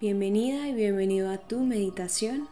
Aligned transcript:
Bienvenida 0.00 0.68
y 0.68 0.74
bienvenido 0.74 1.28
a 1.28 1.38
tu 1.38 1.58
meditación. 1.58 2.48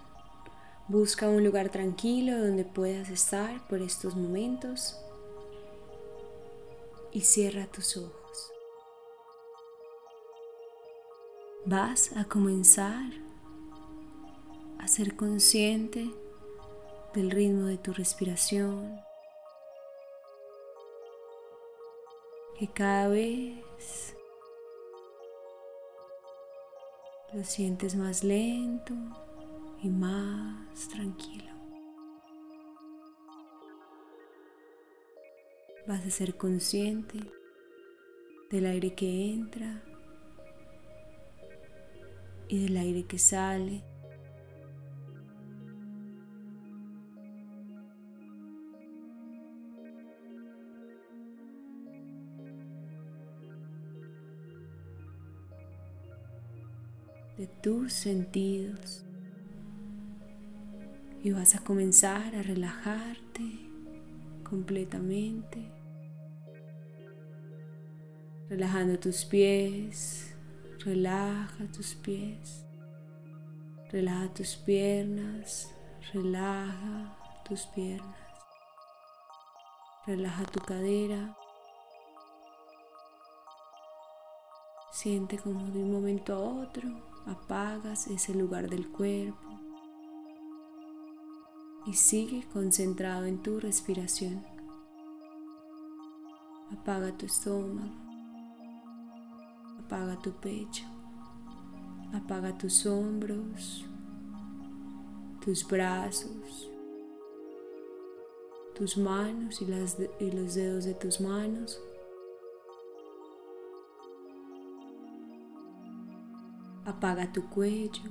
Busca 0.89 1.29
un 1.29 1.45
lugar 1.45 1.69
tranquilo 1.69 2.37
donde 2.37 2.65
puedas 2.65 3.09
estar 3.09 3.65
por 3.69 3.83
estos 3.83 4.17
momentos 4.17 4.99
y 7.13 7.21
cierra 7.21 7.67
tus 7.67 7.99
ojos. 7.99 8.53
Vas 11.67 12.17
a 12.17 12.25
comenzar 12.25 13.13
a 14.81 14.89
ser 14.89 15.15
consciente 15.15 16.11
del 17.15 17.31
ritmo 17.31 17.67
de 17.67 17.79
tu 17.79 17.93
respiración, 17.93 18.99
que 22.59 22.67
cada 22.67 23.07
vez 23.07 24.06
lo 27.37 27.45
sientes 27.45 27.97
más 27.97 28.25
lento 28.25 28.95
y 29.83 29.91
más 29.91 30.89
tranquilo. 30.89 31.53
Vas 35.87 36.07
a 36.07 36.11
ser 36.11 36.39
consciente 36.39 37.19
del 38.51 38.65
aire 38.65 38.95
que 38.95 39.35
entra 39.35 39.85
y 42.49 42.65
del 42.65 42.79
aire 42.79 43.05
que 43.05 43.19
sale. 43.19 43.85
De 57.37 57.47
tus 57.47 57.93
sentidos. 57.93 59.05
Y 61.23 61.33
vas 61.33 61.55
a 61.55 61.61
comenzar 61.61 62.35
a 62.35 62.43
relajarte 62.43 63.71
completamente, 64.49 65.73
relajando 68.49 68.99
tus 68.99 69.25
pies, 69.25 70.35
relaja 70.85 71.67
tus 71.73 71.95
pies, 71.97 72.65
relaja 73.91 74.33
tus 74.35 74.55
piernas, 74.57 75.75
relaja 76.13 77.19
tus 77.45 77.67
piernas, 77.67 78.17
relaja 80.07 80.45
tu 80.45 80.61
cadera. 80.61 81.37
Siente 84.93 85.39
como 85.39 85.67
de 85.73 85.79
un 85.81 85.93
momento 85.93 86.35
a 86.35 86.39
otro 86.39 87.16
apagas 87.27 88.07
ese 88.07 88.35
lugar 88.35 88.71
del 88.71 88.89
cuerpo 88.89 89.37
y 91.87 91.95
sigue 91.95 92.47
concentrado 92.53 93.27
en 93.27 93.43
tu 93.43 93.61
respiración. 93.61 94.45
Apaga 96.73 97.17
tu 97.17 97.27
estómago, 97.27 97.95
apaga 99.79 100.17
tu 100.21 100.33
pecho, 100.33 100.85
apaga 102.13 102.57
tus 102.57 102.87
hombros, 102.87 103.85
tus 105.45 105.67
brazos, 105.67 106.71
tus 108.75 108.97
manos 108.97 109.63
y, 109.63 110.25
y 110.25 110.31
los 110.33 110.55
dedos 110.55 110.85
de 110.85 110.95
tus 110.95 111.21
manos 111.21 111.81
Apaga 116.97 117.31
tu 117.33 117.49
cuello. 117.51 118.11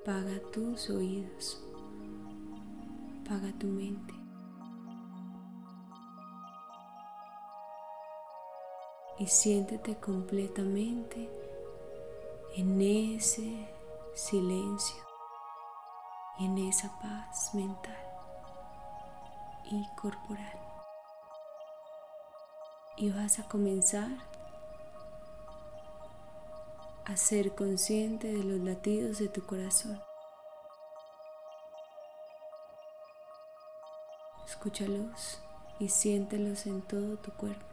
Apaga 0.00 0.40
tus 0.52 0.90
oídos. 0.90 1.62
Apaga 3.20 3.52
tu 3.58 3.66
mente. 3.66 4.14
Y 9.18 9.26
siéntete 9.26 9.96
completamente 9.96 11.30
en 12.56 12.80
ese 12.80 13.66
silencio 14.14 15.06
en 16.38 16.58
esa 16.58 16.90
paz 17.00 17.54
mental 17.54 17.96
y 19.64 19.86
corporal. 19.96 20.58
Y 22.96 23.10
vas 23.10 23.38
a 23.38 23.48
comenzar 23.48 24.10
a 27.06 27.16
ser 27.16 27.54
consciente 27.54 28.26
de 28.26 28.42
los 28.42 28.60
latidos 28.60 29.20
de 29.20 29.28
tu 29.28 29.46
corazón. 29.46 29.96
Escúchalos 34.44 35.40
y 35.78 35.88
siéntelos 35.88 36.66
en 36.66 36.82
todo 36.82 37.16
tu 37.18 37.30
cuerpo. 37.30 37.64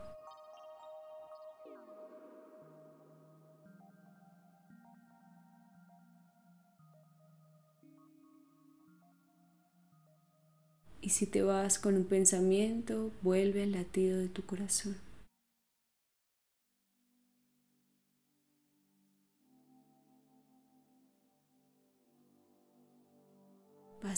Y 11.01 11.09
si 11.09 11.25
te 11.25 11.41
vas 11.41 11.79
con 11.79 11.95
un 11.95 12.05
pensamiento, 12.05 13.09
vuelve 13.23 13.63
al 13.63 13.71
latido 13.71 14.19
de 14.19 14.29
tu 14.29 14.45
corazón. 14.45 14.95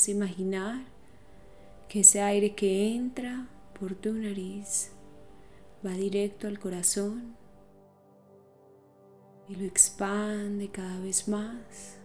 Imaginar 0.07 0.85
que 1.87 2.01
ese 2.01 2.21
aire 2.21 2.53
que 2.53 2.93
entra 2.93 3.47
por 3.79 3.95
tu 3.95 4.13
nariz 4.13 4.91
va 5.83 5.91
directo 5.91 6.47
al 6.47 6.59
corazón 6.59 7.35
y 9.47 9.55
lo 9.55 9.63
expande 9.63 10.69
cada 10.69 10.99
vez 10.99 11.27
más 11.27 11.97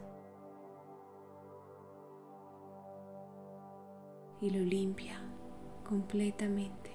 y 4.40 4.50
lo 4.50 4.60
limpia 4.60 5.20
completamente. 5.86 6.90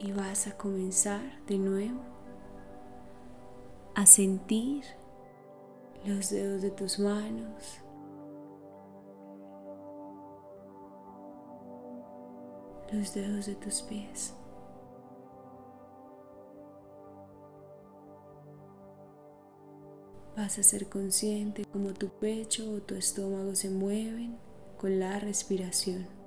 Y 0.00 0.10
vas 0.10 0.48
a 0.48 0.56
comenzar 0.58 1.22
de 1.46 1.58
nuevo 1.58 2.11
a 4.02 4.06
sentir 4.06 4.84
los 6.04 6.30
dedos 6.30 6.60
de 6.60 6.72
tus 6.72 6.98
manos. 6.98 7.78
Los 12.90 13.14
dedos 13.14 13.46
de 13.46 13.54
tus 13.54 13.82
pies. 13.82 14.34
Vas 20.36 20.58
a 20.58 20.64
ser 20.64 20.88
consciente 20.88 21.64
como 21.66 21.94
tu 21.94 22.08
pecho 22.08 22.72
o 22.72 22.82
tu 22.82 22.96
estómago 22.96 23.54
se 23.54 23.70
mueven 23.70 24.36
con 24.78 24.98
la 24.98 25.20
respiración. 25.20 26.21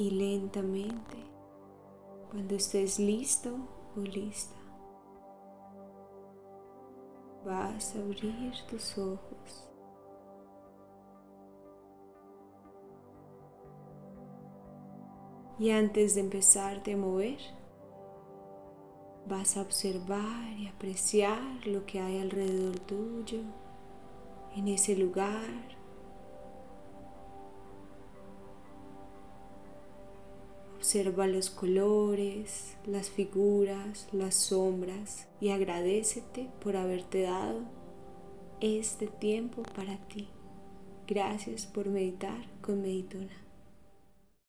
Y 0.00 0.08
lentamente, 0.08 1.18
cuando 2.30 2.54
estés 2.54 2.98
listo 2.98 3.54
o 3.94 4.00
lista, 4.00 4.56
vas 7.44 7.94
a 7.94 7.98
abrir 7.98 8.54
tus 8.70 8.96
ojos. 8.96 9.68
Y 15.58 15.70
antes 15.70 16.14
de 16.14 16.22
empezarte 16.22 16.94
a 16.94 16.96
mover, 16.96 17.38
vas 19.28 19.58
a 19.58 19.60
observar 19.60 20.50
y 20.58 20.66
apreciar 20.66 21.66
lo 21.66 21.84
que 21.84 22.00
hay 22.00 22.20
alrededor 22.20 22.78
tuyo, 22.80 23.42
en 24.56 24.68
ese 24.68 24.96
lugar 24.96 25.79
Observa 30.80 31.26
los 31.26 31.50
colores, 31.50 32.74
las 32.86 33.10
figuras, 33.10 34.08
las 34.12 34.34
sombras 34.34 35.28
y 35.38 35.50
agradecete 35.50 36.48
por 36.62 36.74
haberte 36.74 37.20
dado 37.20 37.64
este 38.62 39.06
tiempo 39.06 39.62
para 39.76 39.98
ti. 40.08 40.28
Gracias 41.06 41.66
por 41.66 41.90
meditar 41.90 42.46
con 42.62 42.80
Meditona. 42.80 43.49